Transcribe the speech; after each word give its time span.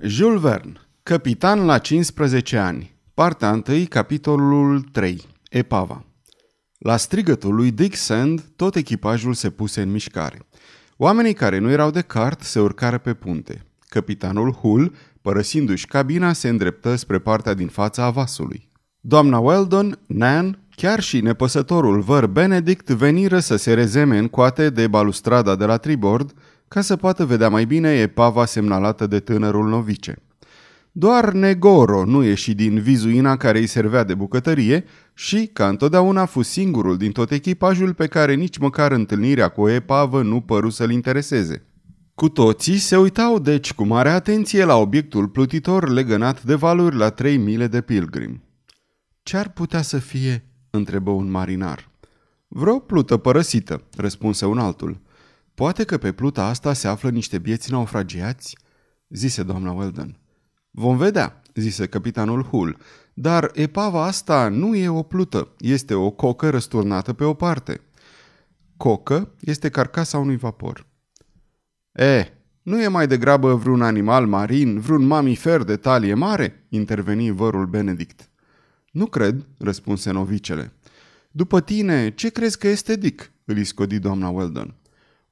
Jules 0.00 0.40
Verne, 0.40 0.72
capitan 1.02 1.64
la 1.64 1.78
15 1.78 2.56
ani, 2.56 2.96
partea 3.14 3.62
1, 3.68 3.84
capitolul 3.88 4.80
3, 4.80 5.22
Epava. 5.50 6.04
La 6.78 6.96
strigătul 6.96 7.54
lui 7.54 7.70
Dick 7.70 7.94
Sand, 7.94 8.44
tot 8.56 8.74
echipajul 8.74 9.34
se 9.34 9.50
puse 9.50 9.82
în 9.82 9.90
mișcare. 9.90 10.38
Oamenii 10.96 11.32
care 11.32 11.58
nu 11.58 11.70
erau 11.70 11.90
de 11.90 12.00
cart 12.00 12.40
se 12.40 12.60
urcară 12.60 12.98
pe 12.98 13.14
punte. 13.14 13.66
Capitanul 13.88 14.52
Hull, 14.52 14.94
părăsindu-și 15.22 15.86
cabina, 15.86 16.32
se 16.32 16.48
îndreptă 16.48 16.94
spre 16.94 17.18
partea 17.18 17.54
din 17.54 17.68
fața 17.68 18.04
a 18.04 18.10
vasului. 18.10 18.68
Doamna 19.00 19.38
Weldon, 19.38 19.98
Nan, 20.06 20.58
chiar 20.74 21.00
și 21.00 21.20
nepăsătorul 21.20 22.00
văr 22.00 22.26
Benedict 22.26 22.88
veniră 22.88 23.38
să 23.38 23.56
se 23.56 23.74
rezeme 23.74 24.18
în 24.18 24.28
coate 24.28 24.70
de 24.70 24.86
balustrada 24.86 25.56
de 25.56 25.64
la 25.64 25.76
tribord, 25.76 26.34
ca 26.68 26.80
să 26.80 26.96
poată 26.96 27.24
vedea 27.24 27.48
mai 27.48 27.64
bine 27.64 27.90
epava 27.90 28.44
semnalată 28.44 29.06
de 29.06 29.20
tânărul 29.20 29.68
novice. 29.68 30.18
Doar 30.98 31.32
Negoro 31.32 32.04
nu 32.04 32.22
ieși 32.22 32.54
din 32.54 32.80
vizuina 32.80 33.36
care 33.36 33.58
îi 33.58 33.66
servea 33.66 34.04
de 34.04 34.14
bucătărie 34.14 34.84
și, 35.14 35.50
ca 35.52 35.68
întotdeauna, 35.68 36.24
fu 36.24 36.42
singurul 36.42 36.96
din 36.96 37.12
tot 37.12 37.30
echipajul 37.30 37.94
pe 37.94 38.06
care 38.06 38.34
nici 38.34 38.58
măcar 38.58 38.92
întâlnirea 38.92 39.48
cu 39.48 39.60
o 39.60 39.68
epavă 39.68 40.22
nu 40.22 40.40
păru 40.40 40.70
să-l 40.70 40.90
intereseze. 40.90 41.66
Cu 42.14 42.28
toții 42.28 42.76
se 42.76 42.96
uitau 42.96 43.38
deci 43.38 43.72
cu 43.72 43.84
mare 43.84 44.10
atenție 44.10 44.64
la 44.64 44.76
obiectul 44.76 45.28
plutitor 45.28 45.88
legănat 45.88 46.42
de 46.42 46.54
valuri 46.54 46.96
la 46.96 47.10
trei 47.10 47.36
mile 47.36 47.66
de 47.66 47.80
pilgrim. 47.80 48.42
Ce-ar 49.22 49.48
putea 49.48 49.82
să 49.82 49.98
fie?" 49.98 50.44
întrebă 50.70 51.10
un 51.10 51.30
marinar. 51.30 51.90
Vreo 52.48 52.78
plută 52.78 53.16
părăsită," 53.16 53.82
răspunse 53.96 54.46
un 54.46 54.58
altul. 54.58 55.00
Poate 55.56 55.84
că 55.84 55.98
pe 55.98 56.12
pluta 56.12 56.46
asta 56.46 56.72
se 56.72 56.88
află 56.88 57.10
niște 57.10 57.38
bieți 57.38 57.70
naufragiați?" 57.70 58.56
zise 59.08 59.42
doamna 59.42 59.72
Weldon. 59.72 60.18
Vom 60.70 60.96
vedea, 60.96 61.42
zise 61.54 61.86
capitanul 61.86 62.42
Hull, 62.42 62.76
dar 63.14 63.50
epava 63.54 64.04
asta 64.04 64.48
nu 64.48 64.74
e 64.74 64.88
o 64.88 65.02
plută, 65.02 65.48
este 65.58 65.94
o 65.94 66.10
cocă 66.10 66.50
răsturnată 66.50 67.12
pe 67.12 67.24
o 67.24 67.34
parte. 67.34 67.80
Cocă 68.76 69.34
este 69.40 69.68
carcasa 69.68 70.18
unui 70.18 70.36
vapor. 70.36 70.86
E, 71.92 72.24
nu 72.62 72.82
e 72.82 72.88
mai 72.88 73.06
degrabă 73.06 73.54
vreun 73.54 73.82
animal 73.82 74.26
marin, 74.26 74.80
vreun 74.80 75.06
mamifer 75.06 75.62
de 75.62 75.76
talie 75.76 76.14
mare?" 76.14 76.66
interveni 76.68 77.30
vărul 77.30 77.66
Benedict. 77.66 78.30
Nu 78.90 79.06
cred," 79.06 79.46
răspunse 79.58 80.10
novicele. 80.10 80.72
După 81.30 81.60
tine, 81.60 82.10
ce 82.10 82.28
crezi 82.28 82.58
că 82.58 82.68
este 82.68 82.96
Dick?" 82.96 83.30
îl 83.44 83.56
iscodi 83.56 83.98
doamna 83.98 84.28
Weldon. 84.28 84.74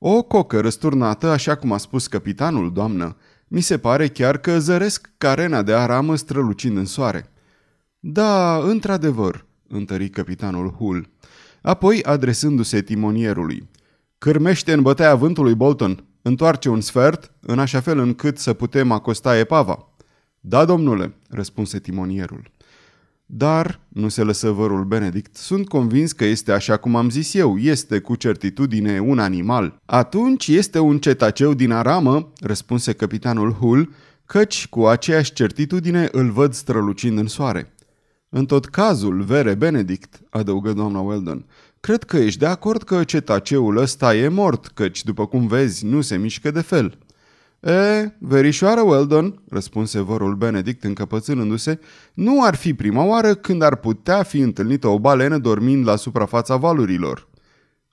O 0.06 0.22
cocă 0.22 0.60
răsturnată, 0.60 1.26
așa 1.26 1.54
cum 1.54 1.72
a 1.72 1.76
spus 1.76 2.06
capitanul, 2.06 2.72
doamnă. 2.72 3.16
Mi 3.48 3.60
se 3.60 3.78
pare 3.78 4.08
chiar 4.08 4.38
că 4.38 4.58
zăresc 4.58 5.10
carena 5.18 5.62
de 5.62 5.74
aramă 5.74 6.16
strălucind 6.16 6.76
în 6.76 6.84
soare. 6.84 7.32
Da, 7.98 8.56
într-adevăr, 8.56 9.46
întări 9.68 10.08
capitanul 10.08 10.70
Hull. 10.70 11.10
Apoi, 11.62 12.02
adresându-se 12.02 12.82
timonierului. 12.82 13.68
Cârmește 14.18 14.72
în 14.72 14.82
bătaia 14.82 15.14
vântului 15.14 15.54
Bolton, 15.54 16.04
întoarce 16.22 16.68
un 16.68 16.80
sfert, 16.80 17.32
în 17.40 17.58
așa 17.58 17.80
fel 17.80 17.98
încât 17.98 18.38
să 18.38 18.52
putem 18.52 18.90
acosta 18.90 19.38
epava. 19.38 19.88
Da, 20.40 20.64
domnule, 20.64 21.16
răspunse 21.28 21.78
timonierul. 21.78 22.50
Dar, 23.26 23.80
nu 23.88 24.08
se 24.08 24.22
lăsă 24.22 24.50
vărul 24.50 24.84
Benedict, 24.84 25.36
sunt 25.36 25.68
convins 25.68 26.12
că 26.12 26.24
este 26.24 26.52
așa 26.52 26.76
cum 26.76 26.96
am 26.96 27.10
zis 27.10 27.34
eu, 27.34 27.56
este 27.58 27.98
cu 27.98 28.14
certitudine 28.14 29.00
un 29.00 29.18
animal. 29.18 29.80
Atunci 29.84 30.48
este 30.48 30.78
un 30.78 30.98
cetaceu 30.98 31.54
din 31.54 31.70
aramă, 31.70 32.32
răspunse 32.40 32.92
capitanul 32.92 33.52
Hull, 33.52 33.92
căci 34.26 34.68
cu 34.68 34.86
aceeași 34.86 35.32
certitudine 35.32 36.08
îl 36.12 36.30
văd 36.30 36.52
strălucind 36.52 37.18
în 37.18 37.26
soare. 37.26 37.74
În 38.28 38.46
tot 38.46 38.64
cazul, 38.66 39.22
vere 39.22 39.54
Benedict, 39.54 40.20
adăugă 40.30 40.72
doamna 40.72 41.00
Weldon, 41.00 41.44
cred 41.80 42.04
că 42.04 42.16
ești 42.16 42.38
de 42.38 42.46
acord 42.46 42.82
că 42.82 43.04
cetaceul 43.04 43.76
ăsta 43.76 44.14
e 44.16 44.28
mort, 44.28 44.66
căci, 44.66 45.04
după 45.04 45.26
cum 45.26 45.46
vezi, 45.46 45.86
nu 45.86 46.00
se 46.00 46.16
mișcă 46.16 46.50
de 46.50 46.60
fel. 46.60 46.98
E, 47.64 48.12
verișoară 48.18 48.80
Weldon, 48.80 49.42
răspunse 49.48 50.00
vărul 50.00 50.34
Benedict 50.34 50.84
încăpățânându-se, 50.84 51.80
nu 52.14 52.44
ar 52.44 52.54
fi 52.54 52.74
prima 52.74 53.04
oară 53.04 53.34
când 53.34 53.62
ar 53.62 53.76
putea 53.76 54.22
fi 54.22 54.38
întâlnită 54.38 54.88
o 54.88 54.98
balenă 54.98 55.38
dormind 55.38 55.86
la 55.86 55.96
suprafața 55.96 56.56
valurilor. 56.56 57.28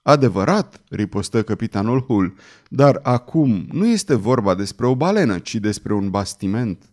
Adevărat, 0.01 0.81
ripostă 0.89 1.43
capitanul 1.43 1.99
Hull, 1.99 2.33
dar 2.69 2.99
acum 3.03 3.67
nu 3.71 3.87
este 3.87 4.15
vorba 4.15 4.55
despre 4.55 4.85
o 4.85 4.95
balenă, 4.95 5.39
ci 5.39 5.55
despre 5.55 5.93
un 5.93 6.09
bastiment. 6.09 6.83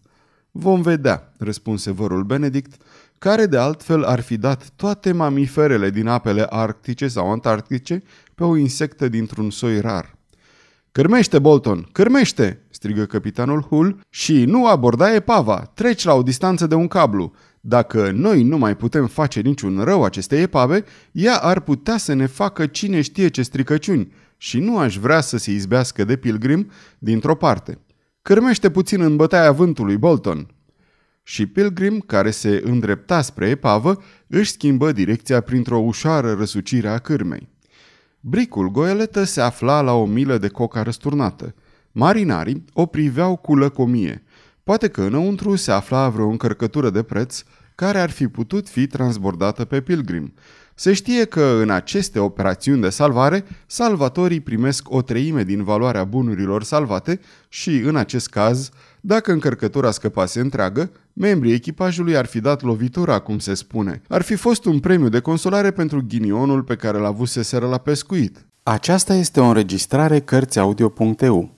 Vom 0.50 0.80
vedea, 0.80 1.32
răspunse 1.38 1.90
vărul 1.90 2.24
Benedict, 2.24 2.82
care 3.18 3.46
de 3.46 3.56
altfel 3.56 4.04
ar 4.04 4.20
fi 4.20 4.36
dat 4.36 4.70
toate 4.76 5.12
mamiferele 5.12 5.90
din 5.90 6.06
apele 6.06 6.46
arctice 6.48 7.08
sau 7.08 7.32
antarctice 7.32 8.02
pe 8.34 8.44
o 8.44 8.56
insectă 8.56 9.08
dintr-un 9.08 9.50
soi 9.50 9.80
rar. 9.80 10.17
Cârmește, 10.98 11.38
Bolton, 11.38 11.88
cârmește!" 11.92 12.66
strigă 12.70 13.04
capitanul 13.04 13.62
Hull 13.62 14.00
și 14.08 14.44
nu 14.44 14.66
aborda 14.66 15.14
epava, 15.14 15.70
treci 15.74 16.04
la 16.04 16.14
o 16.14 16.22
distanță 16.22 16.66
de 16.66 16.74
un 16.74 16.88
cablu. 16.88 17.32
Dacă 17.60 18.10
noi 18.14 18.42
nu 18.42 18.58
mai 18.58 18.76
putem 18.76 19.06
face 19.06 19.40
niciun 19.40 19.80
rău 19.80 20.04
acestei 20.04 20.42
epave, 20.42 20.84
ea 21.12 21.36
ar 21.36 21.60
putea 21.60 21.96
să 21.96 22.12
ne 22.12 22.26
facă 22.26 22.66
cine 22.66 23.00
știe 23.00 23.28
ce 23.28 23.42
stricăciuni 23.42 24.12
și 24.36 24.58
nu 24.58 24.78
aș 24.78 24.96
vrea 24.96 25.20
să 25.20 25.36
se 25.36 25.50
izbească 25.50 26.04
de 26.04 26.16
pilgrim 26.16 26.70
dintr-o 26.98 27.34
parte. 27.34 27.78
Cârmește 28.22 28.70
puțin 28.70 29.00
în 29.00 29.16
bătaia 29.16 29.52
vântului, 29.52 29.96
Bolton!" 29.96 30.50
Și 31.22 31.46
Pilgrim, 31.46 31.98
care 31.98 32.30
se 32.30 32.62
îndrepta 32.64 33.20
spre 33.20 33.48
epavă, 33.48 34.02
își 34.26 34.50
schimbă 34.50 34.92
direcția 34.92 35.40
printr-o 35.40 35.78
ușoară 35.78 36.32
răsucire 36.32 36.88
a 36.88 36.98
cârmei. 36.98 37.48
Bricul 38.20 38.70
goeletă 38.70 39.24
se 39.24 39.40
afla 39.40 39.80
la 39.80 39.92
o 39.92 40.04
milă 40.04 40.38
de 40.38 40.48
coca 40.48 40.82
răsturnată. 40.82 41.54
Marinarii 41.92 42.64
o 42.72 42.86
priveau 42.86 43.36
cu 43.36 43.56
lăcomie. 43.56 44.22
Poate 44.62 44.88
că 44.88 45.02
înăuntru 45.02 45.56
se 45.56 45.70
afla 45.70 46.08
vreo 46.08 46.28
încărcătură 46.28 46.90
de 46.90 47.02
preț 47.02 47.42
care 47.74 47.98
ar 47.98 48.10
fi 48.10 48.28
putut 48.28 48.68
fi 48.68 48.86
transbordată 48.86 49.64
pe 49.64 49.80
Pilgrim. 49.80 50.32
Se 50.74 50.92
știe 50.92 51.24
că 51.24 51.58
în 51.62 51.70
aceste 51.70 52.18
operațiuni 52.18 52.80
de 52.80 52.88
salvare, 52.88 53.44
salvatorii 53.66 54.40
primesc 54.40 54.90
o 54.90 55.02
treime 55.02 55.42
din 55.42 55.64
valoarea 55.64 56.04
bunurilor 56.04 56.62
salvate 56.62 57.20
și, 57.48 57.76
în 57.76 57.96
acest 57.96 58.28
caz, 58.28 58.70
dacă 59.00 59.32
încărcătura 59.32 59.90
scăpase 59.90 60.40
întreagă, 60.40 60.90
membrii 61.12 61.52
echipajului 61.52 62.16
ar 62.16 62.26
fi 62.26 62.40
dat 62.40 62.62
lovitura, 62.62 63.18
cum 63.18 63.38
se 63.38 63.54
spune. 63.54 64.02
Ar 64.08 64.22
fi 64.22 64.34
fost 64.34 64.64
un 64.64 64.78
premiu 64.80 65.08
de 65.08 65.20
consolare 65.20 65.70
pentru 65.70 66.04
ghinionul 66.08 66.62
pe 66.62 66.76
care 66.76 66.98
l-a 66.98 67.14
seară 67.24 67.66
la 67.66 67.78
pescuit. 67.78 68.46
Aceasta 68.62 69.14
este 69.14 69.40
o 69.40 69.44
înregistrare 69.44 70.20
Cărțiaudio.eu. 70.20 71.57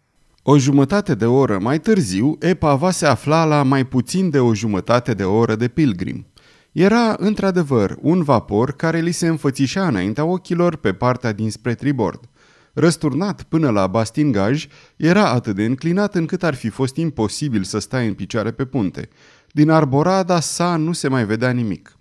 O 0.43 0.59
jumătate 0.59 1.15
de 1.15 1.27
oră 1.27 1.59
mai 1.61 1.79
târziu, 1.79 2.37
Epava 2.41 2.91
se 2.91 3.07
afla 3.07 3.45
la 3.45 3.63
mai 3.63 3.85
puțin 3.85 4.31
de 4.31 4.39
o 4.39 4.55
jumătate 4.55 5.15
de 5.15 5.25
oră 5.25 5.55
de 5.55 5.69
pilgrim. 5.69 6.27
Era, 6.75 7.15
într-adevăr, 7.19 7.97
un 8.01 8.23
vapor 8.23 8.73
care 8.73 9.01
li 9.01 9.13
se 9.13 9.27
înfățișa 9.27 9.87
înaintea 9.87 10.25
ochilor 10.25 10.77
pe 10.77 10.93
partea 10.93 11.33
dinspre 11.33 11.75
tribord. 11.75 12.29
Răsturnat 12.73 13.43
până 13.43 13.71
la 13.71 13.87
bastingaj, 13.87 14.67
era 14.97 15.31
atât 15.31 15.55
de 15.55 15.65
înclinat 15.65 16.15
încât 16.15 16.43
ar 16.43 16.55
fi 16.55 16.69
fost 16.69 16.97
imposibil 16.97 17.63
să 17.63 17.79
stai 17.79 18.07
în 18.07 18.15
picioare 18.15 18.51
pe 18.51 18.65
punte. 18.65 19.09
Din 19.51 19.71
arborada 19.71 20.41
sa 20.41 20.77
nu 20.77 20.93
se 20.93 21.09
mai 21.09 21.25
vedea 21.25 21.51
nimic. 21.51 21.97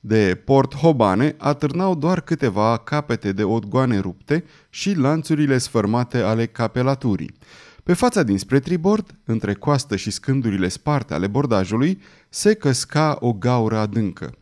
De 0.00 0.42
port 0.44 0.74
hobane 0.74 1.34
atârnau 1.38 1.94
doar 1.94 2.20
câteva 2.20 2.76
capete 2.76 3.32
de 3.32 3.44
odgoane 3.44 3.98
rupte 3.98 4.44
și 4.70 4.94
lanțurile 4.94 5.58
sfărmate 5.58 6.18
ale 6.18 6.46
capelaturii. 6.46 7.34
Pe 7.84 7.92
fața 7.92 8.22
dinspre 8.22 8.60
tribord, 8.60 9.14
între 9.24 9.54
coastă 9.54 9.96
și 9.96 10.10
scândurile 10.10 10.68
sparte 10.68 11.14
ale 11.14 11.26
bordajului, 11.26 12.00
se 12.28 12.54
căsca 12.54 13.16
o 13.20 13.32
gaură 13.32 13.76
adâncă. 13.76 14.34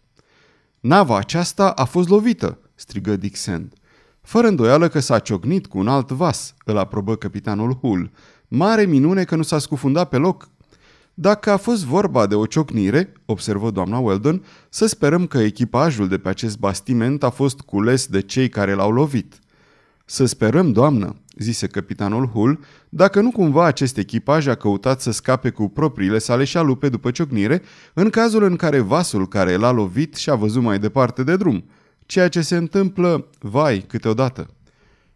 Nava 0.80 1.16
aceasta 1.16 1.70
a 1.70 1.84
fost 1.84 2.08
lovită, 2.08 2.58
strigă 2.74 3.16
Dick 3.16 3.36
Sand. 3.36 3.72
Fără 4.20 4.46
îndoială 4.46 4.88
că 4.88 5.00
s-a 5.00 5.18
ciocnit 5.18 5.66
cu 5.66 5.78
un 5.78 5.88
alt 5.88 6.10
vas, 6.10 6.54
îl 6.64 6.78
aprobă 6.78 7.16
capitanul 7.16 7.72
Hull. 7.72 8.10
Mare 8.48 8.84
minune 8.84 9.24
că 9.24 9.36
nu 9.36 9.42
s-a 9.42 9.58
scufundat 9.58 10.08
pe 10.08 10.16
loc. 10.16 10.48
Dacă 11.14 11.50
a 11.50 11.56
fost 11.56 11.84
vorba 11.84 12.26
de 12.26 12.34
o 12.34 12.46
ciocnire, 12.46 13.12
observă 13.24 13.70
doamna 13.70 13.98
Weldon, 13.98 14.44
să 14.68 14.86
sperăm 14.86 15.26
că 15.26 15.38
echipajul 15.38 16.08
de 16.08 16.18
pe 16.18 16.28
acest 16.28 16.58
bastiment 16.58 17.22
a 17.22 17.30
fost 17.30 17.60
cules 17.60 18.06
de 18.06 18.20
cei 18.20 18.48
care 18.48 18.74
l-au 18.74 18.90
lovit. 18.90 19.38
Să 20.04 20.24
sperăm, 20.24 20.72
doamnă, 20.72 21.16
zise 21.38 21.66
capitanul 21.66 22.26
Hull, 22.26 22.58
dacă 22.88 23.20
nu 23.20 23.30
cumva 23.30 23.64
acest 23.64 23.96
echipaj 23.96 24.46
a 24.46 24.54
căutat 24.54 25.00
să 25.00 25.10
scape 25.10 25.50
cu 25.50 25.68
propriile 25.68 26.18
sale 26.18 26.44
șalupe 26.44 26.88
după 26.88 27.10
ciocnire, 27.10 27.62
în 27.94 28.10
cazul 28.10 28.42
în 28.42 28.56
care 28.56 28.78
vasul 28.78 29.28
care 29.28 29.56
l-a 29.56 29.70
lovit 29.70 30.14
și-a 30.14 30.34
văzut 30.34 30.62
mai 30.62 30.78
departe 30.78 31.22
de 31.22 31.36
drum, 31.36 31.64
ceea 32.06 32.28
ce 32.28 32.40
se 32.40 32.56
întâmplă, 32.56 33.26
vai, 33.40 33.84
câteodată. 33.88 34.46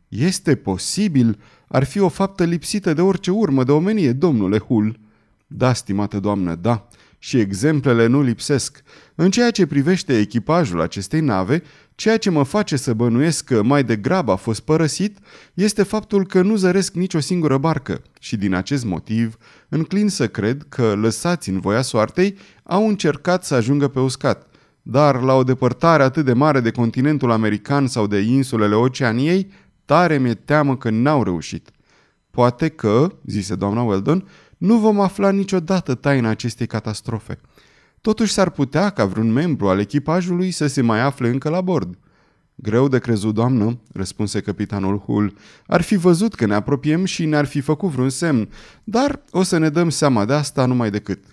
Este 0.09 0.55
posibil, 0.55 1.39
ar 1.69 1.85
fi 1.85 1.99
o 1.99 2.09
faptă 2.09 2.45
lipsită 2.45 2.93
de 2.93 3.01
orice 3.01 3.31
urmă 3.31 3.65
de 3.65 3.73
omenie, 3.73 4.13
domnule 4.13 4.59
Hull. 4.59 5.01
Da, 5.47 5.73
stimată 5.73 6.21
doamnă, 6.21 6.55
da, 6.55 6.89
și 7.19 7.39
exemplele 7.39 8.07
nu 8.07 8.23
lipsesc. 8.23 8.83
În 9.15 9.31
ceea 9.31 9.51
ce 9.51 9.67
privește 9.67 10.19
echipajul 10.19 10.81
acestei 10.81 11.21
nave, 11.21 11.63
ceea 11.97 12.19
ce 12.19 12.31
mă 12.31 12.43
face 12.43 12.77
să 12.77 12.95
bănuiesc 12.95 13.45
că 13.45 13.63
mai 13.63 13.85
degrabă 13.85 14.33
a 14.33 14.37
fost 14.37 14.61
părăsit 14.61 15.19
este 15.55 15.83
faptul 15.83 16.27
că 16.27 16.43
nu 16.43 16.57
zăresc 16.57 16.95
nicio 16.95 17.21
singură 17.21 17.59
barcă 17.59 18.03
și 18.21 18.37
din 18.37 18.55
acest 18.55 18.85
motiv 18.85 19.37
înclin 19.69 20.09
să 20.09 20.29
cred 20.29 20.67
că, 20.69 20.95
lăsați 20.95 21.49
în 21.49 21.61
voia 21.61 21.83
soartei, 21.83 22.37
au 22.63 22.89
încercat 22.89 23.45
să 23.45 23.55
ajungă 23.55 23.89
pe 23.89 24.01
uscat. 24.01 24.47
Dar 24.83 25.21
la 25.21 25.35
o 25.35 25.43
depărtare 25.43 26.03
atât 26.03 26.25
de 26.25 26.33
mare 26.33 26.61
de 26.61 26.71
continentul 26.71 27.31
american 27.31 27.87
sau 27.87 28.07
de 28.07 28.19
insulele 28.19 28.75
Oceaniei, 28.75 29.51
tare 29.85 30.19
mi-e 30.19 30.35
teamă 30.35 30.77
că 30.77 30.91
n-au 30.91 31.23
reușit. 31.23 31.71
Poate 32.31 32.69
că, 32.69 33.13
zise 33.27 33.55
doamna 33.55 33.83
Weldon, 33.83 34.29
nu 34.57 34.79
vom 34.79 35.01
afla 35.01 35.31
niciodată 35.31 35.95
taina 35.95 36.29
acestei 36.29 36.67
catastrofe. 36.67 37.39
Totuși 38.07 38.33
s-ar 38.33 38.51
putea 38.51 38.91
ca 38.91 39.05
vreun 39.05 39.33
membru 39.33 39.69
al 39.69 39.79
echipajului 39.79 40.51
să 40.51 40.67
se 40.67 40.83
mai 40.83 41.01
afle 41.01 41.29
încă 41.29 41.49
la 41.49 41.61
bord. 41.61 41.99
Greu 42.55 42.89
de 42.89 42.99
crezut, 42.99 43.35
doamnă, 43.35 43.79
răspunse 43.93 44.41
capitanul 44.41 44.99
Hull. 44.99 45.37
Ar 45.67 45.81
fi 45.81 45.97
văzut 45.97 46.35
că 46.35 46.47
ne 46.47 46.55
apropiem 46.55 47.05
și 47.05 47.25
ne-ar 47.25 47.45
fi 47.45 47.61
făcut 47.61 47.91
vreun 47.91 48.09
semn, 48.09 48.49
dar 48.85 49.23
o 49.31 49.43
să 49.43 49.59
ne 49.59 49.69
dăm 49.69 49.89
seama 49.89 50.25
de 50.25 50.33
asta 50.33 50.67
numai 50.67 50.91
decât. 50.91 51.25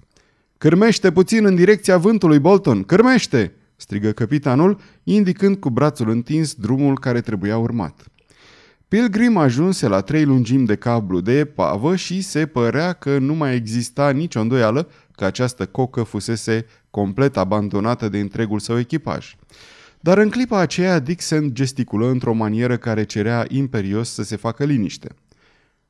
Cârmește 0.57 1.11
puțin 1.11 1.45
în 1.45 1.55
direcția 1.55 1.97
vântului, 1.97 2.39
Bolton! 2.39 2.83
Cârmește! 2.83 3.55
strigă 3.75 4.11
capitanul, 4.11 4.79
indicând 5.03 5.57
cu 5.57 5.69
brațul 5.69 6.09
întins 6.09 6.53
drumul 6.53 6.99
care 6.99 7.21
trebuia 7.21 7.57
urmat. 7.57 8.07
Pilgrim 8.87 9.37
ajunse 9.37 9.87
la 9.87 10.01
trei 10.01 10.25
lungimi 10.25 10.65
de 10.65 10.75
cablu 10.75 11.21
de 11.21 11.37
epavă 11.37 11.95
și 11.95 12.21
se 12.21 12.45
părea 12.45 12.93
că 12.93 13.17
nu 13.17 13.33
mai 13.33 13.55
exista 13.55 14.09
nicio 14.09 14.39
îndoială 14.39 14.87
că 15.15 15.25
această 15.25 15.65
cocă 15.65 16.03
fusese 16.03 16.65
complet 16.89 17.37
abandonată 17.37 18.09
de 18.09 18.19
întregul 18.19 18.59
său 18.59 18.79
echipaj. 18.79 19.35
Dar 19.99 20.17
în 20.17 20.29
clipa 20.29 20.59
aceea 20.59 20.99
Dixon 20.99 21.53
gesticulă 21.53 22.07
într-o 22.07 22.33
manieră 22.33 22.77
care 22.77 23.03
cerea 23.03 23.45
imperios 23.49 24.13
să 24.13 24.23
se 24.23 24.35
facă 24.35 24.63
liniște. 24.63 25.09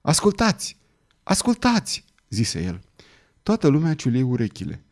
Ascultați! 0.01 0.77
Ascultați! 1.23 2.05
zise 2.29 2.63
el. 2.63 2.81
Toată 3.43 3.67
lumea 3.67 3.93
ciulie 3.93 4.21
urechile. 4.21 4.83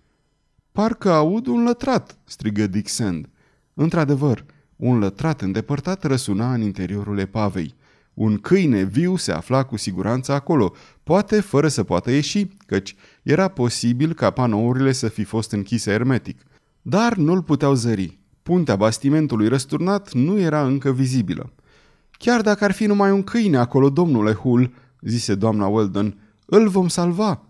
Parcă 0.72 1.12
aud 1.12 1.48
un 1.48 1.64
lătrat, 1.64 2.18
strigă 2.24 2.68
Dick 2.68 2.88
Sand. 2.88 3.30
Într-adevăr, 3.74 4.46
un 4.76 5.00
lătrat 5.00 5.42
îndepărtat 5.42 6.04
răsuna 6.04 6.54
în 6.54 6.62
interiorul 6.62 7.18
epavei. 7.18 7.76
Un 8.14 8.38
câine 8.38 8.84
viu 8.84 9.16
se 9.16 9.32
afla 9.32 9.64
cu 9.64 9.78
siguranță 9.78 10.32
acolo, 10.32 10.74
poate 11.04 11.40
fără 11.40 11.68
să 11.68 11.84
poată 11.84 12.12
ieși, 12.12 12.46
căci 12.66 12.96
era 13.24 13.48
posibil 13.48 14.14
ca 14.14 14.30
panourile 14.30 14.92
să 14.92 15.08
fi 15.08 15.24
fost 15.24 15.52
închise 15.52 15.92
hermetic. 15.92 16.42
Dar 16.82 17.16
nu-l 17.16 17.42
puteau 17.42 17.74
zări. 17.74 18.20
Puntea 18.44 18.76
bastimentului 18.76 19.48
răsturnat 19.48 20.14
nu 20.14 20.40
era 20.40 20.66
încă 20.66 20.92
vizibilă. 20.92 21.54
Chiar 22.12 22.42
dacă 22.42 22.64
ar 22.64 22.72
fi 22.72 22.86
numai 22.86 23.12
un 23.12 23.24
câine 23.24 23.58
acolo, 23.58 23.90
domnule 23.90 24.34
Hull, 24.34 24.74
zise 25.02 25.36
doamna 25.36 25.68
Weldon, 25.68 26.18
îl 26.46 26.68
vom 26.68 26.88
salva. 26.88 27.46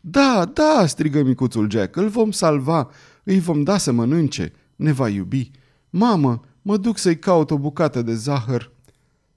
Da, 0.00 0.50
da, 0.52 0.86
strigă 0.86 1.22
micuțul 1.22 1.70
Jack, 1.70 1.96
îl 1.96 2.08
vom 2.08 2.30
salva, 2.30 2.90
îi 3.24 3.40
vom 3.40 3.62
da 3.62 3.78
să 3.78 3.92
mănânce, 3.92 4.52
ne 4.76 4.92
va 4.92 5.08
iubi. 5.08 5.50
Mamă, 5.90 6.40
mă 6.62 6.76
duc 6.76 6.98
să-i 6.98 7.18
caut 7.18 7.50
o 7.50 7.58
bucată 7.58 8.02
de 8.02 8.14
zahăr. 8.14 8.72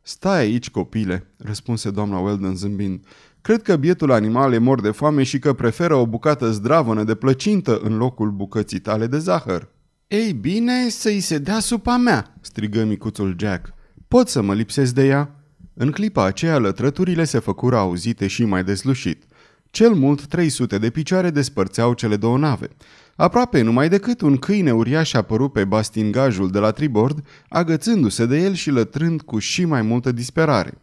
Stai 0.08 0.40
aici, 0.40 0.70
copile, 0.70 1.28
răspunse 1.38 1.92
doamna 1.92 2.18
Weldon 2.18 2.56
zâmbind. 2.56 3.06
Cred 3.42 3.62
că 3.62 3.76
bietul 3.76 4.12
animal 4.12 4.54
e 4.54 4.58
mor 4.58 4.82
de 4.82 4.92
foame 4.92 5.24
și 5.24 5.40
că 5.40 5.54
preferă 5.54 5.96
o 5.96 6.08
bucată 6.08 6.52
zdravănă 6.52 7.04
de 7.04 7.16
plăcintă 7.16 7.80
în 7.84 7.98
locul 7.98 8.32
bucății 8.32 8.80
tale 8.80 9.08
de 9.08 9.18
zahăr. 9.18 9.70
Ei 10.08 10.34
bine, 10.34 10.90
să-i 10.90 11.20
se 11.20 11.38
dea 11.38 11.60
supa 11.60 11.98
mea, 11.98 12.38
strigă 12.42 12.84
micuțul 12.84 13.36
Jack. 13.40 13.74
Pot 14.08 14.28
să 14.28 14.42
mă 14.42 14.54
lipsesc 14.54 14.94
de 14.94 15.06
ea? 15.06 15.36
În 15.74 15.92
clipa 15.92 16.26
aceea, 16.26 16.58
lătrăturile 16.58 17.24
se 17.24 17.40
făcură 17.40 17.78
auzite 17.78 18.28
și 18.28 18.46
mai 18.46 18.64
deslușit. 18.64 19.24
Cel 19.70 19.94
mult 19.94 20.26
300 20.26 20.78
de 20.78 20.90
picioare 20.90 21.30
despărțeau 21.30 21.94
cele 21.94 22.16
două 22.16 22.38
nave. 22.38 22.68
Aproape 23.18 23.62
numai 23.62 23.90
decât 23.90 24.22
un 24.22 24.38
câine 24.38 24.72
uriaș 24.72 25.14
apărut 25.14 25.52
pe 25.52 25.66
bastingajul 25.66 26.50
de 26.50 26.60
la 26.60 26.72
tribord, 26.72 27.26
agățându-se 27.50 28.26
de 28.26 28.38
el 28.38 28.54
și 28.54 28.70
lătrând 28.70 29.22
cu 29.22 29.40
și 29.40 29.66
mai 29.66 29.82
multă 29.82 30.12
disperare. 30.12 30.74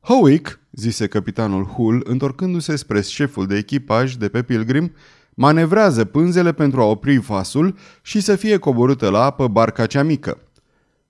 Howick, 0.00 0.60
zise 0.72 1.06
capitanul 1.06 1.64
Hull, 1.64 2.02
întorcându-se 2.04 2.76
spre 2.76 3.00
șeful 3.00 3.46
de 3.46 3.56
echipaj 3.56 4.14
de 4.14 4.28
pe 4.28 4.42
Pilgrim, 4.42 4.92
manevrează 5.34 6.04
pânzele 6.04 6.52
pentru 6.52 6.80
a 6.80 6.84
opri 6.84 7.16
vasul 7.16 7.76
și 8.02 8.20
să 8.20 8.36
fie 8.36 8.56
coborâtă 8.56 9.08
la 9.08 9.24
apă 9.24 9.48
barca 9.48 9.86
cea 9.86 10.02
mică. 10.02 10.38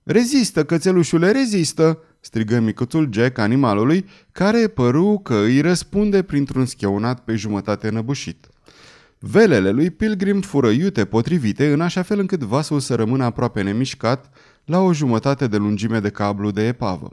Rezistă, 0.03 0.65
cățelușule, 0.65 1.31
rezistă!" 1.31 1.99
strigă 2.19 2.59
micuțul 2.59 3.09
Jack 3.11 3.37
animalului, 3.37 4.05
care 4.31 4.67
păru 4.67 5.19
că 5.23 5.35
îi 5.35 5.61
răspunde 5.61 6.23
printr-un 6.23 6.65
schionat 6.65 7.19
pe 7.19 7.35
jumătate 7.35 7.89
năbușit. 7.89 8.47
Velele 9.31 9.69
lui 9.69 9.89
Pilgrim 9.89 10.41
fură 10.41 10.69
iute 10.69 11.05
potrivite 11.05 11.71
în 11.71 11.81
așa 11.81 12.01
fel 12.01 12.19
încât 12.19 12.43
vasul 12.43 12.79
să 12.79 12.95
rămână 12.95 13.23
aproape 13.23 13.61
nemișcat 13.61 14.29
la 14.65 14.79
o 14.79 14.93
jumătate 14.93 15.47
de 15.47 15.57
lungime 15.57 15.99
de 15.99 16.09
cablu 16.09 16.51
de 16.51 16.67
epavă. 16.67 17.09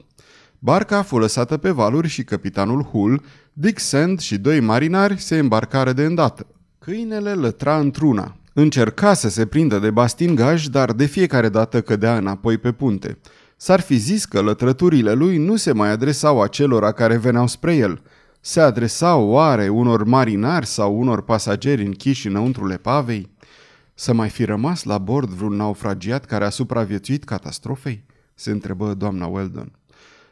Barca 0.59 0.97
a 0.97 1.01
fost 1.01 1.21
lăsată 1.21 1.57
pe 1.57 1.69
valuri 1.69 2.07
și 2.07 2.23
capitanul 2.23 2.81
Hull, 2.81 3.21
Dick 3.53 3.79
Sand 3.79 4.19
și 4.19 4.37
doi 4.37 4.59
marinari 4.59 5.21
se 5.21 5.37
îmbarcară 5.37 5.93
de 5.93 6.03
îndată. 6.03 6.45
Câinele 6.79 7.33
lătra 7.33 7.77
într-una. 7.79 8.35
Încerca 8.53 9.13
să 9.13 9.29
se 9.29 9.45
prindă 9.45 9.79
de 9.79 9.89
bastingaj, 9.89 10.65
dar 10.65 10.91
de 10.91 11.05
fiecare 11.05 11.49
dată 11.49 11.81
cădea 11.81 12.17
înapoi 12.17 12.57
pe 12.57 12.71
punte. 12.71 13.17
S-ar 13.57 13.79
fi 13.79 13.95
zis 13.95 14.25
că 14.25 14.41
lătrăturile 14.41 15.13
lui 15.13 15.37
nu 15.37 15.55
se 15.55 15.71
mai 15.71 15.89
adresau 15.89 16.41
acelora 16.41 16.91
care 16.91 17.17
veneau 17.17 17.47
spre 17.47 17.75
el. 17.75 18.01
Se 18.45 18.59
adresau 18.59 19.27
oare 19.27 19.69
unor 19.69 20.03
marinari 20.03 20.65
sau 20.65 20.99
unor 20.99 21.21
pasageri 21.21 21.85
închiși 21.85 22.27
înăuntru 22.27 22.67
lepavei? 22.67 23.35
Să 23.93 24.13
mai 24.13 24.29
fi 24.29 24.43
rămas 24.43 24.83
la 24.83 24.97
bord 24.97 25.29
vreun 25.29 25.55
naufragiat 25.55 26.25
care 26.25 26.45
a 26.45 26.49
supraviețuit 26.49 27.23
catastrofei? 27.23 28.05
Se 28.33 28.51
întrebă 28.51 28.93
doamna 28.93 29.25
Weldon. 29.25 29.71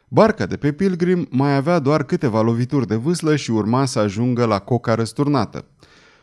Barca 0.08 0.46
de 0.46 0.56
pe 0.56 0.72
Pilgrim 0.72 1.26
mai 1.30 1.56
avea 1.56 1.78
doar 1.78 2.04
câteva 2.04 2.40
lovituri 2.40 2.86
de 2.86 2.94
vâslă 2.94 3.36
și 3.36 3.50
urma 3.50 3.84
să 3.84 3.98
ajungă 3.98 4.44
la 4.44 4.58
coca 4.58 4.94
răsturnată. 4.94 5.64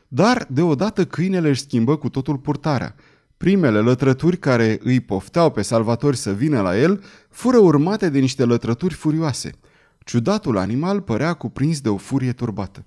Dar 0.07 0.45
deodată 0.49 1.05
câinele 1.05 1.49
își 1.49 1.61
schimbă 1.61 1.95
cu 1.95 2.09
totul 2.09 2.37
purtarea. 2.37 2.95
Primele 3.37 3.79
lătrături 3.79 4.37
care 4.37 4.79
îi 4.83 4.99
pofteau 4.99 5.51
pe 5.51 5.61
salvatori 5.61 6.17
să 6.17 6.31
vină 6.31 6.61
la 6.61 6.79
el 6.79 7.03
fură 7.29 7.57
urmate 7.57 8.09
de 8.09 8.19
niște 8.19 8.45
lătrături 8.45 8.93
furioase. 8.93 9.51
Ciudatul 10.09 10.57
animal 10.57 11.01
părea 11.01 11.33
cuprins 11.33 11.81
de 11.81 11.89
o 11.89 11.97
furie 11.97 12.31
turbată. 12.31 12.85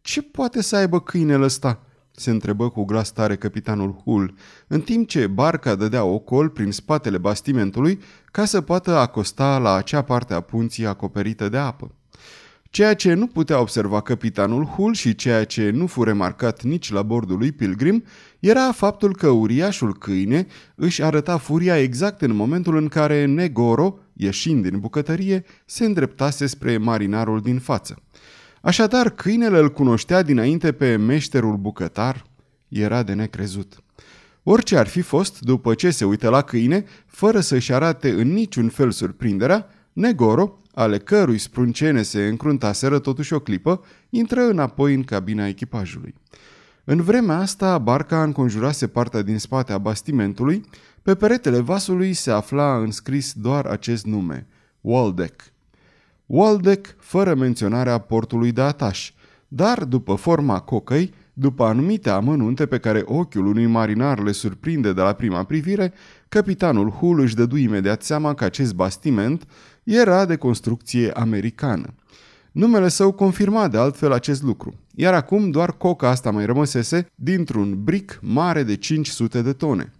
Ce 0.00 0.22
poate 0.22 0.62
să 0.62 0.76
aibă 0.76 1.00
câinele 1.00 1.44
ăsta?" 1.44 1.82
se 2.10 2.30
întrebă 2.30 2.68
cu 2.70 2.84
glas 2.84 3.12
tare 3.12 3.36
capitanul 3.36 3.92
Hull, 4.04 4.34
în 4.66 4.80
timp 4.80 5.08
ce 5.08 5.26
barca 5.26 5.74
dădea 5.74 6.04
ocol 6.04 6.48
prin 6.48 6.72
spatele 6.72 7.18
bastimentului 7.18 8.00
ca 8.24 8.44
să 8.44 8.60
poată 8.60 8.96
acosta 8.96 9.58
la 9.58 9.74
acea 9.74 10.02
parte 10.02 10.34
a 10.34 10.40
punții 10.40 10.86
acoperită 10.86 11.48
de 11.48 11.56
apă. 11.58 11.94
Ceea 12.72 12.94
ce 12.94 13.14
nu 13.14 13.26
putea 13.26 13.60
observa 13.60 14.00
capitanul 14.00 14.64
Hull 14.64 14.94
și 14.94 15.14
ceea 15.14 15.44
ce 15.44 15.70
nu 15.70 15.86
fu 15.86 16.02
remarcat 16.02 16.62
nici 16.62 16.92
la 16.92 17.02
bordul 17.02 17.38
lui 17.38 17.52
Pilgrim 17.52 18.04
era 18.38 18.72
faptul 18.72 19.16
că 19.16 19.28
uriașul 19.28 19.98
câine 19.98 20.46
își 20.74 21.02
arăta 21.02 21.36
furia 21.36 21.78
exact 21.78 22.22
în 22.22 22.34
momentul 22.34 22.76
în 22.76 22.88
care 22.88 23.24
Negoro, 23.24 23.98
ieșind 24.12 24.68
din 24.68 24.78
bucătărie, 24.78 25.44
se 25.64 25.84
îndreptase 25.84 26.46
spre 26.46 26.78
marinarul 26.78 27.40
din 27.40 27.58
față. 27.58 28.02
Așadar, 28.60 29.10
câinele 29.10 29.58
îl 29.58 29.70
cunoștea 29.70 30.22
dinainte 30.22 30.72
pe 30.72 30.96
meșterul 30.96 31.56
bucătar? 31.56 32.24
Era 32.68 33.02
de 33.02 33.12
necrezut. 33.12 33.82
Orice 34.42 34.76
ar 34.76 34.86
fi 34.86 35.00
fost, 35.00 35.40
după 35.40 35.74
ce 35.74 35.90
se 35.90 36.04
uită 36.04 36.28
la 36.28 36.42
câine, 36.42 36.84
fără 37.06 37.40
să-și 37.40 37.72
arate 37.72 38.10
în 38.10 38.32
niciun 38.32 38.68
fel 38.68 38.90
surprinderea, 38.90 39.66
Negoro, 39.92 40.58
ale 40.74 40.98
cărui 40.98 41.38
spruncene 41.38 42.02
se 42.02 42.26
încruntaseră 42.26 42.98
totuși 42.98 43.32
o 43.32 43.38
clipă, 43.38 43.84
intră 44.10 44.40
înapoi 44.40 44.94
în 44.94 45.02
cabina 45.02 45.46
echipajului. 45.46 46.14
În 46.84 47.02
vremea 47.02 47.38
asta, 47.38 47.78
barca 47.78 48.22
înconjurase 48.22 48.86
partea 48.86 49.22
din 49.22 49.38
spate 49.38 49.72
a 49.72 49.78
bastimentului, 49.78 50.64
pe 51.02 51.14
peretele 51.14 51.60
vasului 51.60 52.12
se 52.12 52.30
afla 52.30 52.76
înscris 52.76 53.32
doar 53.32 53.66
acest 53.66 54.06
nume, 54.06 54.46
Waldeck. 54.80 55.42
Waldeck, 56.26 56.96
fără 56.98 57.34
menționarea 57.34 57.98
portului 57.98 58.52
de 58.52 58.60
ataș, 58.60 59.12
dar 59.48 59.84
după 59.84 60.14
forma 60.14 60.60
cocăi, 60.60 61.14
după 61.32 61.64
anumite 61.64 62.10
amănunte 62.10 62.66
pe 62.66 62.78
care 62.78 63.02
ochiul 63.04 63.46
unui 63.46 63.66
marinar 63.66 64.18
le 64.18 64.32
surprinde 64.32 64.92
de 64.92 65.00
la 65.00 65.12
prima 65.12 65.44
privire, 65.44 65.92
capitanul 66.28 66.90
Hull 66.90 67.20
își 67.20 67.34
dădu 67.34 67.56
imediat 67.56 68.02
seama 68.02 68.34
că 68.34 68.44
acest 68.44 68.74
bastiment 68.74 69.46
era 69.84 70.24
de 70.24 70.36
construcție 70.36 71.10
americană. 71.10 71.94
Numele 72.52 72.88
său 72.88 73.12
confirma 73.12 73.68
de 73.68 73.78
altfel 73.78 74.12
acest 74.12 74.42
lucru, 74.42 74.74
iar 74.94 75.14
acum 75.14 75.50
doar 75.50 75.72
coca 75.76 76.08
asta 76.08 76.30
mai 76.30 76.46
rămăsese 76.46 77.06
dintr-un 77.14 77.84
bric 77.84 78.18
mare 78.22 78.62
de 78.62 78.76
500 78.76 79.42
de 79.42 79.52
tone. 79.52 79.92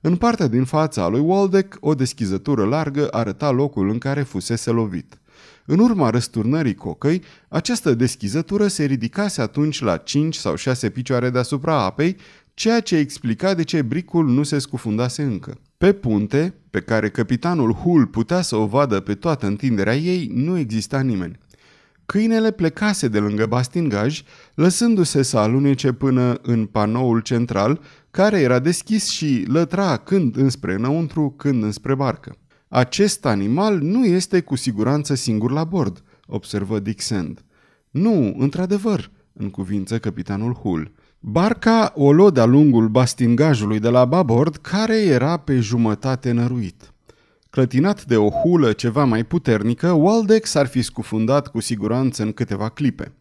În 0.00 0.16
partea 0.16 0.46
din 0.46 0.64
fața 0.64 1.08
lui 1.08 1.20
Waldeck, 1.20 1.76
o 1.80 1.94
deschizătură 1.94 2.64
largă 2.64 3.08
arăta 3.10 3.50
locul 3.50 3.88
în 3.88 3.98
care 3.98 4.22
fusese 4.22 4.70
lovit. 4.70 5.18
În 5.66 5.78
urma 5.78 6.10
răsturnării 6.10 6.74
cocăi, 6.74 7.22
această 7.48 7.94
deschizătură 7.94 8.66
se 8.66 8.84
ridicase 8.84 9.40
atunci 9.40 9.80
la 9.80 9.96
5 9.96 10.34
sau 10.34 10.54
6 10.54 10.90
picioare 10.90 11.30
deasupra 11.30 11.84
apei, 11.84 12.16
ceea 12.54 12.80
ce 12.80 12.96
explica 12.96 13.54
de 13.54 13.64
ce 13.64 13.82
bricul 13.82 14.28
nu 14.28 14.42
se 14.42 14.58
scufundase 14.58 15.22
încă. 15.22 15.58
Pe 15.80 15.92
punte, 15.92 16.54
pe 16.70 16.80
care 16.80 17.10
capitanul 17.10 17.72
Hull 17.72 18.06
putea 18.06 18.40
să 18.40 18.56
o 18.56 18.66
vadă 18.66 19.00
pe 19.00 19.14
toată 19.14 19.46
întinderea 19.46 19.96
ei, 19.96 20.30
nu 20.34 20.58
exista 20.58 21.00
nimeni. 21.00 21.38
Câinele 22.06 22.50
plecase 22.50 23.08
de 23.08 23.18
lângă 23.18 23.46
bastingaj, 23.46 24.22
lăsându-se 24.54 25.22
să 25.22 25.38
alunece 25.38 25.92
până 25.92 26.38
în 26.42 26.66
panoul 26.66 27.20
central, 27.20 27.80
care 28.10 28.40
era 28.40 28.58
deschis 28.58 29.08
și 29.08 29.44
lătra 29.46 29.96
când 29.96 30.36
înspre 30.36 30.74
înăuntru, 30.74 31.34
când 31.36 31.62
înspre 31.62 31.94
barcă. 31.94 32.36
Acest 32.68 33.26
animal 33.26 33.78
nu 33.78 34.04
este 34.04 34.40
cu 34.40 34.56
siguranță 34.56 35.14
singur 35.14 35.50
la 35.50 35.64
bord, 35.64 36.02
observă 36.26 36.78
Dick 36.78 37.00
Sand. 37.00 37.44
Nu, 37.90 38.34
într-adevăr, 38.38 39.10
în 39.32 39.50
cuvință 39.50 39.98
capitanul 39.98 40.52
Hull. 40.52 40.92
Barca 41.22 41.92
o 41.94 42.12
luă 42.12 42.30
de-a 42.30 42.44
lungul 42.44 42.88
bastingajului 42.88 43.78
de 43.78 43.88
la 43.88 44.04
babord, 44.04 44.56
care 44.56 44.96
era 44.96 45.36
pe 45.36 45.58
jumătate 45.58 46.32
năruit. 46.32 46.92
Clătinat 47.50 48.04
de 48.04 48.16
o 48.16 48.28
hulă 48.28 48.72
ceva 48.72 49.04
mai 49.04 49.24
puternică, 49.24 49.90
Waldeck 49.90 50.46
s-ar 50.46 50.66
fi 50.66 50.82
scufundat 50.82 51.48
cu 51.48 51.60
siguranță 51.60 52.22
în 52.22 52.32
câteva 52.32 52.68
clipe. 52.68 53.12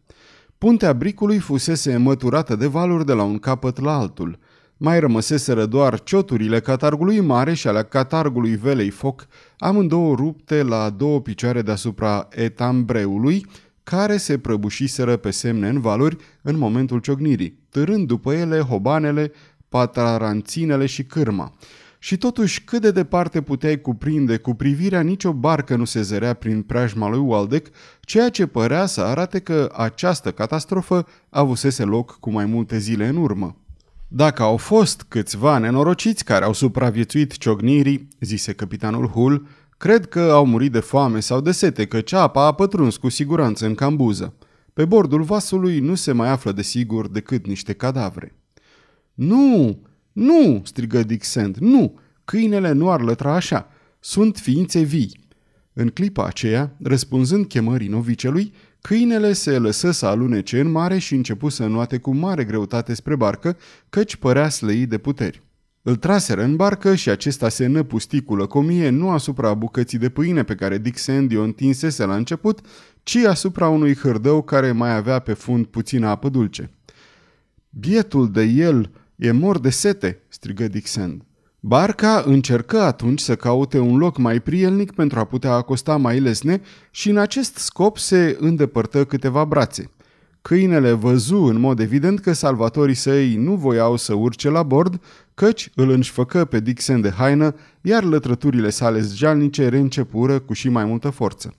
Puntea 0.58 0.94
bricului 0.94 1.38
fusese 1.38 1.98
măturată 1.98 2.56
de 2.56 2.66
valuri 2.66 3.06
de 3.06 3.14
la 3.14 3.24
un 3.24 3.40
capăt 3.40 3.80
la 3.80 3.98
altul. 3.98 4.40
Mai 4.78 5.00
rămăseseră 5.00 5.66
doar 5.66 6.00
cioturile 6.00 6.60
catargului 6.60 7.20
mare 7.20 7.54
și 7.54 7.68
ale 7.68 7.84
catargului 7.84 8.56
velei 8.56 8.90
foc, 8.90 9.28
amândouă 9.58 10.16
rupte 10.16 10.64
la 10.64 10.90
două 10.90 11.22
picioare 11.22 11.62
deasupra 11.62 12.28
etambreului, 12.32 13.46
care 13.90 14.18
se 14.18 14.38
prăbușiseră 14.38 15.18
pe 15.18 15.32
semne 15.32 15.70
în 15.70 15.80
valuri 15.82 16.18
în 16.42 16.58
momentul 16.58 17.00
ciognirii, 17.00 17.60
târând 17.70 18.08
după 18.08 18.34
ele 18.34 18.60
hobanele, 18.60 19.32
pataranținele 19.70 20.86
și 20.86 21.04
cârma. 21.04 21.54
Și 22.00 22.18
totuși, 22.18 22.64
cât 22.64 22.82
de 22.82 22.92
departe 22.92 23.42
puteai 23.42 23.82
cuprinde 23.82 24.38
cu 24.38 24.54
privirea, 24.54 25.02
nicio 25.02 25.34
barcă 25.34 25.76
nu 25.76 25.86
se 25.86 26.02
zărea 26.02 26.34
prin 26.34 26.62
preajma 26.62 27.10
lui 27.10 27.20
Waldeck, 27.20 27.76
ceea 28.00 28.30
ce 28.30 28.46
părea 28.46 28.86
să 28.86 29.02
arate 29.02 29.40
că 29.40 29.72
această 29.76 30.32
catastrofă 30.32 31.08
avusese 31.30 31.84
loc 31.84 32.18
cu 32.20 32.32
mai 32.32 32.46
multe 32.46 32.78
zile 32.78 33.08
în 33.08 33.16
urmă. 33.16 33.56
Dacă 34.08 34.44
au 34.44 34.58
fost 34.58 35.06
câțiva 35.08 35.58
nenorociți 35.58 36.24
care 36.24 36.46
au 36.46 36.54
supraviețuit 36.54 37.38
ciognirii, 37.38 38.08
zise 38.20 38.54
capitanul 38.54 39.08
Hull, 39.08 39.48
cred 39.80 40.08
că 40.08 40.20
au 40.20 40.46
murit 40.46 40.72
de 40.72 40.80
foame 40.80 41.20
sau 41.20 41.42
de 41.42 41.52
sete, 41.52 41.86
că 41.86 42.02
apa 42.12 42.46
a 42.46 42.54
pătruns 42.54 42.98
cu 42.98 43.10
siguranță 43.10 43.66
în 43.66 43.76
cambuză. 43.76 44.34
Pe 44.74 44.86
bordul 44.86 45.22
vasului 45.22 45.80
nu 45.80 45.96
se 45.96 46.12
mai 46.12 46.30
află 46.30 46.52
de 46.52 46.62
sigur 46.62 47.08
decât 47.08 47.48
niște 47.48 47.74
cadavre. 47.74 48.36
Nu, 49.14 49.80
nu, 50.12 50.62
strigă 50.66 51.04
Dick 51.04 51.24
Sand, 51.24 51.56
nu, 51.58 52.00
câinele 52.26 52.72
nu 52.72 52.92
ar 52.92 53.02
lătra 53.02 53.34
așa, 53.34 53.68
sunt 54.00 54.38
ființe 54.38 54.82
vii. 54.82 55.20
În 55.74 55.88
clipa 55.88 56.26
aceea, 56.26 56.76
răspunzând 56.82 57.46
chemării 57.46 57.88
novicelui, 57.88 58.54
câinele 58.82 59.34
se 59.34 59.58
lăsă 59.58 59.92
să 59.92 60.06
alunece 60.06 60.60
în 60.60 60.72
mare 60.72 60.98
și 60.98 61.16
începu 61.16 61.50
să 61.50 61.64
înoate 61.64 61.98
cu 61.98 62.14
mare 62.14 62.44
greutate 62.44 62.94
spre 62.94 63.16
barcă, 63.16 63.58
căci 63.90 64.16
părea 64.16 64.50
slăi 64.50 64.86
de 64.86 64.98
puteri. 64.98 65.42
Îl 65.90 65.96
traseră 65.96 66.44
în 66.44 66.56
barcă 66.56 66.96
și 66.96 67.10
acesta 67.10 67.50
se 67.50 67.66
năpusti 67.66 68.22
cu 68.22 68.36
lăcomie 68.36 68.90
nu 68.90 69.10
asupra 69.10 69.54
bucății 69.54 69.98
de 69.98 70.10
pâine 70.10 70.44
pe 70.44 70.56
care 70.56 70.78
Dick 70.78 70.98
Sandy 70.98 71.38
o 71.38 71.44
întinsese 71.44 72.06
la 72.06 72.16
început, 72.16 72.60
ci 73.04 73.16
asupra 73.16 73.68
unui 73.70 73.96
hârdău 73.96 74.42
care 74.42 74.72
mai 74.72 74.96
avea 74.96 75.20
pe 75.20 75.34
fund 75.34 75.66
puțină 75.66 76.08
apă 76.08 76.30
dulce. 76.30 76.72
Bietul 77.70 78.32
de 78.32 78.44
el 78.44 78.92
E 79.16 79.32
mor 79.32 79.60
de 79.60 79.70
sete!" 79.70 80.22
strigă 80.28 80.68
Dixon. 80.68 81.26
Barca 81.60 82.24
încercă 82.26 82.82
atunci 82.82 83.20
să 83.20 83.36
caute 83.36 83.80
un 83.80 83.98
loc 83.98 84.18
mai 84.18 84.40
prielnic 84.40 84.92
pentru 84.92 85.20
a 85.20 85.24
putea 85.24 85.52
acosta 85.52 85.98
mai 85.98 86.20
lesne 86.20 86.62
și 86.92 87.10
în 87.10 87.18
acest 87.18 87.58
scop 87.58 87.98
se 87.98 88.38
îndepărtă 88.40 89.06
câteva 89.06 89.46
brațe. 89.46 89.92
Câinele 90.42 90.92
văzu 90.92 91.44
în 91.44 91.60
mod 91.60 91.80
evident 91.80 92.20
că 92.20 92.34
salvatorii 92.34 92.96
săi 92.96 93.36
nu 93.36 93.56
voiau 93.56 93.96
să 93.96 94.14
urce 94.14 94.50
la 94.50 94.64
bord, 94.64 95.02
căci 95.40 95.70
îl 95.76 95.90
înșfăcă 95.90 96.46
pe 96.46 96.60
Dixon 96.60 97.02
de 97.02 97.10
haină, 97.10 97.56
iar 97.82 98.04
lătrăturile 98.04 98.70
sale 98.70 99.00
zjalnice 99.02 99.70
reîncepură 99.70 100.40
cu 100.40 100.54
și 100.54 100.70
mai 100.70 100.86
multă 100.86 101.10
forță. 101.10 101.54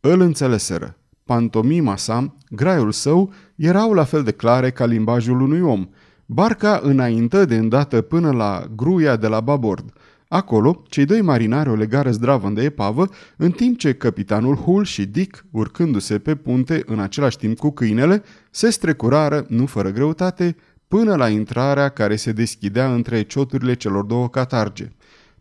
Îl 0.00 0.20
înțeleseră. 0.20 0.96
Pantomima 1.24 1.96
sa, 1.96 2.36
graiul 2.50 2.92
său, 2.92 3.32
erau 3.56 3.92
la 3.92 4.04
fel 4.04 4.22
de 4.22 4.30
clare 4.30 4.70
ca 4.70 4.84
limbajul 4.84 5.40
unui 5.40 5.60
om– 5.60 5.88
Barca 6.34 6.80
înaintă 6.82 7.44
de 7.44 7.56
îndată 7.56 8.00
până 8.00 8.30
la 8.30 8.64
gruia 8.76 9.16
de 9.16 9.26
la 9.26 9.40
babord. 9.40 9.92
Acolo, 10.28 10.82
cei 10.88 11.04
doi 11.04 11.20
marinari 11.20 11.68
o 11.68 11.74
legară 11.74 12.10
zdravă 12.10 12.48
de 12.48 12.62
epavă, 12.62 13.08
în 13.36 13.50
timp 13.50 13.78
ce 13.78 13.94
capitanul 13.94 14.54
Hull 14.54 14.84
și 14.84 15.06
Dick, 15.06 15.44
urcându-se 15.50 16.18
pe 16.18 16.34
punte 16.34 16.82
în 16.86 16.98
același 16.98 17.36
timp 17.36 17.58
cu 17.58 17.70
câinele, 17.70 18.22
se 18.50 18.70
strecurară, 18.70 19.44
nu 19.48 19.66
fără 19.66 19.90
greutate, 19.90 20.56
până 20.92 21.14
la 21.14 21.28
intrarea 21.28 21.88
care 21.88 22.16
se 22.16 22.32
deschidea 22.32 22.94
între 22.94 23.22
cioturile 23.22 23.74
celor 23.74 24.04
două 24.04 24.28
catarge. 24.28 24.88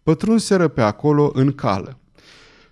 Pătrunseră 0.03 0.67
pe 0.67 0.81
acolo 0.81 1.31
în 1.33 1.51
cală. 1.51 1.99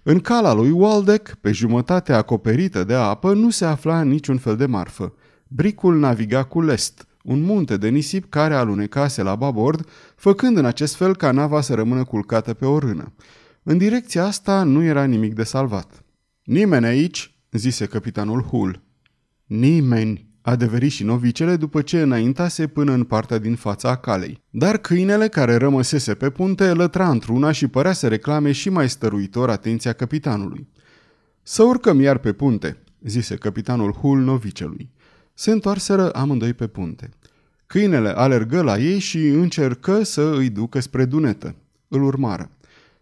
În 0.03 0.19
cala 0.19 0.53
lui 0.53 0.71
Waldeck, 0.71 1.35
pe 1.41 1.51
jumătate 1.51 2.13
acoperită 2.13 2.83
de 2.83 2.93
apă, 2.93 3.33
nu 3.33 3.49
se 3.49 3.65
afla 3.65 4.01
niciun 4.01 4.37
fel 4.37 4.55
de 4.55 4.65
marfă. 4.65 5.13
Bricul 5.47 5.99
naviga 5.99 6.43
cu 6.43 6.61
lest 6.61 7.07
un 7.23 7.41
munte 7.41 7.77
de 7.77 7.89
nisip 7.89 8.29
care 8.29 8.53
alunecase 8.53 9.21
la 9.21 9.35
babord, 9.35 9.89
făcând 10.15 10.57
în 10.57 10.65
acest 10.65 10.95
fel 10.95 11.15
ca 11.15 11.31
nava 11.31 11.61
să 11.61 11.73
rămână 11.73 12.03
culcată 12.03 12.53
pe 12.53 12.65
o 12.65 12.79
rână. 12.79 13.13
În 13.63 13.77
direcția 13.77 14.25
asta 14.25 14.63
nu 14.63 14.83
era 14.83 15.03
nimic 15.03 15.33
de 15.33 15.43
salvat. 15.43 16.03
Nimeni 16.43 16.85
aici, 16.85 17.35
zise 17.51 17.85
capitanul 17.85 18.41
Hull. 18.41 18.81
Nimeni, 19.45 20.28
adeveri 20.41 20.87
și 20.87 21.03
novicele 21.03 21.55
după 21.55 21.81
ce 21.81 22.01
înaintase 22.01 22.67
până 22.67 22.91
în 22.91 23.03
partea 23.03 23.37
din 23.37 23.55
fața 23.55 23.95
calei. 23.95 24.41
Dar 24.49 24.77
câinele 24.77 25.27
care 25.27 25.55
rămăsese 25.55 26.13
pe 26.13 26.29
punte 26.29 26.73
lătra 26.73 27.09
într-una 27.09 27.51
și 27.51 27.67
părea 27.67 27.93
să 27.93 28.07
reclame 28.07 28.51
și 28.51 28.69
mai 28.69 28.89
stăruitor 28.89 29.49
atenția 29.49 29.93
capitanului. 29.93 30.67
Să 31.43 31.63
urcăm 31.63 32.01
iar 32.01 32.17
pe 32.17 32.33
punte, 32.33 32.83
zise 33.03 33.35
capitanul 33.35 33.91
Hull 33.91 34.21
novicelui. 34.21 34.89
Se 35.33 35.51
întoarseră 35.51 36.11
amândoi 36.11 36.53
pe 36.53 36.67
punte. 36.67 37.09
Câinele 37.67 38.09
alergă 38.09 38.61
la 38.61 38.77
ei 38.77 38.99
și 38.99 39.27
încercă 39.27 40.03
să 40.03 40.33
îi 40.35 40.49
ducă 40.49 40.79
spre 40.79 41.05
dunetă. 41.05 41.55
Îl 41.87 42.03
urmară. 42.03 42.51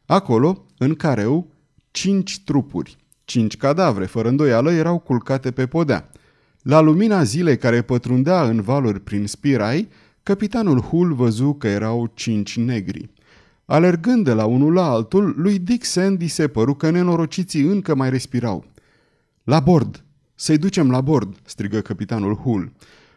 Acolo, 0.06 0.66
în 0.78 0.96
careu, 0.96 1.52
cinci 1.92 2.44
trupuri, 2.44 2.98
cinci 3.26 3.58
cadavre, 3.58 4.06
fără 4.06 4.28
îndoială, 4.28 4.72
erau 4.72 5.00
culcate 5.00 5.52
pe 5.52 5.68
podea. 5.68 6.12
La 6.68 6.80
lumina 6.80 7.24
zilei 7.24 7.58
care 7.58 7.82
pătrundea 7.82 8.44
în 8.44 8.62
valuri 8.62 9.00
prin 9.00 9.28
spirai, 9.28 9.88
capitanul 10.24 10.82
Hull 10.82 11.14
văzu 11.14 11.54
că 11.54 11.68
erau 11.68 12.12
cinci 12.14 12.58
negri. 12.58 13.10
Alergând 13.66 14.24
de 14.24 14.34
la 14.34 14.46
unul 14.46 14.74
la 14.74 14.90
altul, 14.90 15.34
lui 15.38 15.60
Dick 15.60 15.86
Sandy 15.86 16.28
se 16.28 16.48
păru 16.48 16.74
că 16.74 16.90
nenorociții 16.90 17.62
încă 17.62 17.96
mai 17.96 18.10
respirau. 18.10 18.66
La 19.44 19.60
bord!" 19.60 20.04
Să-i 20.36 20.58
ducem 20.58 20.92
la 20.92 21.02
bord, 21.02 21.36
strigă 21.46 21.80
capitanul 21.80 22.36
Hull. 22.36 22.72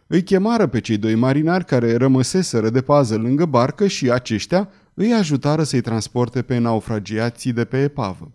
Îi 0.07 0.23
chemară 0.23 0.67
pe 0.67 0.81
cei 0.81 0.97
doi 0.97 1.15
marinari 1.15 1.65
care 1.65 1.97
rămăseseră 1.97 2.71
de 2.71 2.81
pază 2.81 3.17
lângă 3.17 3.45
barcă 3.45 3.87
și 3.87 4.11
aceștia 4.11 4.69
îi 4.95 5.13
ajutară 5.13 5.63
să-i 5.63 5.81
transporte 5.81 6.43
pe 6.43 6.59
naufragiații 6.59 7.53
de 7.53 7.65
pe 7.65 7.83
epavă. 7.83 8.33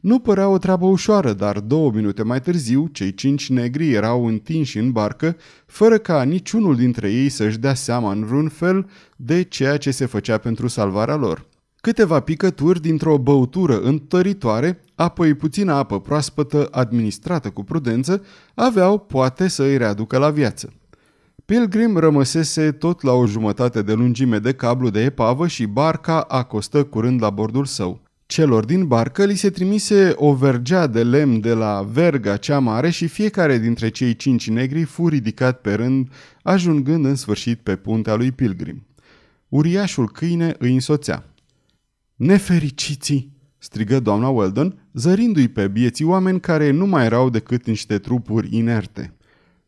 Nu 0.00 0.18
părea 0.18 0.48
o 0.48 0.58
treabă 0.58 0.86
ușoară, 0.86 1.32
dar 1.32 1.60
două 1.60 1.90
minute 1.90 2.22
mai 2.22 2.40
târziu, 2.40 2.88
cei 2.92 3.14
cinci 3.14 3.48
negri 3.48 3.92
erau 3.92 4.26
întinși 4.26 4.78
în 4.78 4.92
barcă, 4.92 5.36
fără 5.66 5.98
ca 5.98 6.22
niciunul 6.22 6.76
dintre 6.76 7.10
ei 7.10 7.28
să-și 7.28 7.58
dea 7.58 7.74
seama 7.74 8.12
în 8.12 8.24
vreun 8.24 8.48
fel 8.48 8.90
de 9.16 9.42
ceea 9.42 9.76
ce 9.76 9.90
se 9.90 10.06
făcea 10.06 10.38
pentru 10.38 10.66
salvarea 10.66 11.16
lor. 11.16 11.46
Câteva 11.80 12.20
picături 12.20 12.80
dintr-o 12.80 13.18
băutură 13.18 13.80
întăritoare, 13.80 14.80
apoi 14.94 15.34
puțină 15.34 15.72
apă 15.72 16.00
proaspătă 16.00 16.68
administrată 16.70 17.50
cu 17.50 17.64
prudență, 17.64 18.24
aveau 18.54 18.98
poate 18.98 19.48
să 19.48 19.62
îi 19.62 19.76
readucă 19.76 20.18
la 20.18 20.30
viață. 20.30 20.72
Pilgrim 21.44 21.96
rămăsese 21.96 22.72
tot 22.72 23.02
la 23.02 23.12
o 23.12 23.26
jumătate 23.26 23.82
de 23.82 23.92
lungime 23.92 24.38
de 24.38 24.52
cablu 24.52 24.90
de 24.90 25.00
epavă 25.00 25.46
și 25.46 25.66
barca 25.66 26.20
acostă 26.20 26.84
curând 26.84 27.22
la 27.22 27.30
bordul 27.30 27.64
său. 27.64 28.00
Celor 28.28 28.64
din 28.64 28.86
barcă 28.86 29.24
li 29.24 29.34
se 29.34 29.50
trimise 29.50 30.12
o 30.16 30.34
vergea 30.34 30.86
de 30.86 31.02
lemn 31.02 31.40
de 31.40 31.52
la 31.52 31.82
verga 31.82 32.36
cea 32.36 32.58
mare 32.58 32.90
și 32.90 33.06
fiecare 33.06 33.58
dintre 33.58 33.88
cei 33.88 34.16
cinci 34.16 34.50
negri 34.50 34.82
fu 34.82 35.08
ridicat 35.08 35.60
pe 35.60 35.74
rând, 35.74 36.12
ajungând 36.42 37.04
în 37.04 37.14
sfârșit 37.14 37.60
pe 37.60 37.76
puntea 37.76 38.14
lui 38.14 38.32
Pilgrim. 38.32 38.86
Uriașul 39.48 40.10
câine 40.10 40.54
îi 40.58 40.74
însoțea. 40.74 41.34
Nefericiții! 42.16 43.32
strigă 43.58 44.00
doamna 44.00 44.28
Weldon, 44.28 44.88
zărindu-i 44.92 45.48
pe 45.48 45.68
bieții 45.68 46.04
oameni 46.04 46.40
care 46.40 46.70
nu 46.70 46.86
mai 46.86 47.04
erau 47.04 47.30
decât 47.30 47.66
niște 47.66 47.98
trupuri 47.98 48.56
inerte. 48.56 49.16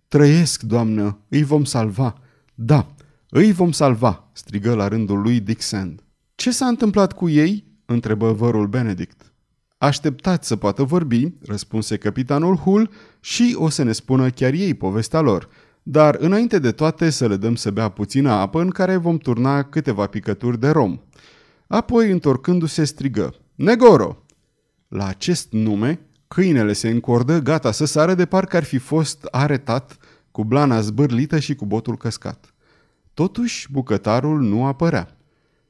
Trăiesc, 0.08 0.62
doamnă, 0.62 1.18
îi 1.28 1.42
vom 1.42 1.64
salva. 1.64 2.14
Da, 2.54 2.94
îi 3.28 3.52
vom 3.52 3.72
salva, 3.72 4.30
strigă 4.32 4.74
la 4.74 4.88
rândul 4.88 5.20
lui 5.20 5.40
Dick 5.40 5.60
Sand. 5.60 6.02
Ce 6.34 6.50
s-a 6.50 6.66
întâmplat 6.66 7.12
cu 7.12 7.28
ei? 7.28 7.69
Întrebă 7.92 8.32
vărul 8.32 8.66
Benedict. 8.66 9.32
Așteptați 9.78 10.46
să 10.46 10.56
poată 10.56 10.82
vorbi, 10.82 11.32
răspunse 11.46 11.96
capitanul 11.96 12.56
Hull, 12.56 12.90
și 13.20 13.56
o 13.58 13.68
să 13.68 13.82
ne 13.82 13.92
spună 13.92 14.30
chiar 14.30 14.52
ei 14.52 14.74
povestea 14.74 15.20
lor. 15.20 15.48
Dar 15.82 16.16
înainte 16.18 16.58
de 16.58 16.72
toate 16.72 17.10
să 17.10 17.26
le 17.26 17.36
dăm 17.36 17.54
să 17.54 17.70
bea 17.70 17.88
puțină 17.88 18.30
apă 18.30 18.60
în 18.60 18.70
care 18.70 18.96
vom 18.96 19.18
turna 19.18 19.62
câteva 19.62 20.06
picături 20.06 20.60
de 20.60 20.68
rom. 20.68 21.00
Apoi, 21.66 22.10
întorcându-se, 22.10 22.84
strigă, 22.84 23.34
Negoro! 23.54 24.24
La 24.88 25.06
acest 25.06 25.52
nume, 25.52 26.00
câinele 26.28 26.72
se 26.72 26.88
încordă, 26.88 27.38
gata 27.38 27.70
să 27.70 27.84
sară 27.84 28.14
de 28.14 28.26
parcă 28.26 28.56
ar 28.56 28.64
fi 28.64 28.78
fost 28.78 29.24
aretat, 29.24 29.96
cu 30.30 30.44
blana 30.44 30.80
zbârlită 30.80 31.38
și 31.38 31.54
cu 31.54 31.66
botul 31.66 31.96
căscat. 31.96 32.54
Totuși, 33.14 33.72
bucătarul 33.72 34.40
nu 34.40 34.66
apărea. 34.66 35.16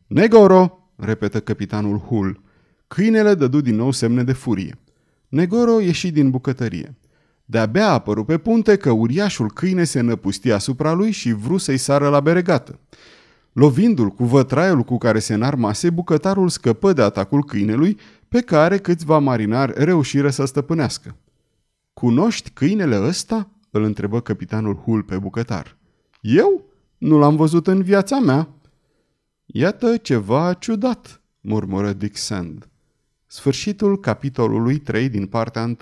Negoro! 0.06 0.79
Repetă 1.02 1.40
capitanul 1.40 1.98
Hull. 1.98 2.40
Câinele 2.88 3.34
dădu 3.34 3.60
din 3.60 3.76
nou 3.76 3.90
semne 3.90 4.22
de 4.22 4.32
furie. 4.32 4.78
Negoro 5.28 5.80
ieși 5.80 6.10
din 6.10 6.30
bucătărie. 6.30 6.94
De-abia 7.44 7.86
a 7.88 7.92
apărut 7.92 8.26
pe 8.26 8.38
punte 8.38 8.76
că 8.76 8.90
uriașul 8.90 9.50
câine 9.50 9.84
se 9.84 10.00
năpustia 10.00 10.54
asupra 10.54 10.92
lui 10.92 11.10
și 11.10 11.32
vru 11.32 11.56
să-i 11.56 11.76
sară 11.76 12.08
la 12.08 12.20
beregată. 12.20 12.78
Lovindu-l 13.52 14.08
cu 14.08 14.24
vătraiul 14.24 14.82
cu 14.82 14.98
care 14.98 15.18
se 15.18 15.34
înarmase, 15.34 15.90
bucătarul 15.90 16.48
scăpă 16.48 16.92
de 16.92 17.02
atacul 17.02 17.44
câinelui, 17.44 17.98
pe 18.28 18.40
care 18.40 18.78
câțiva 18.78 19.18
marinari 19.18 19.72
reușiră 19.84 20.30
să 20.30 20.44
stăpânească. 20.44 21.16
Cunoști 21.92 22.50
câinele 22.50 23.02
ăsta?" 23.02 23.50
îl 23.70 23.82
întrebă 23.82 24.20
capitanul 24.20 24.74
Hull 24.74 25.02
pe 25.02 25.18
bucătar. 25.18 25.76
Eu? 26.20 26.64
Nu 26.98 27.18
l-am 27.18 27.36
văzut 27.36 27.66
în 27.66 27.82
viața 27.82 28.18
mea." 28.18 28.48
Iată 29.52 29.96
ceva 29.96 30.52
ciudat, 30.54 31.22
murmură 31.40 31.92
Dick 31.92 32.16
Sand. 32.16 32.68
Sfârșitul 33.26 34.00
capitolului 34.00 34.78
3 34.78 35.08
din 35.08 35.26
partea 35.26 35.62
1. 35.62 35.76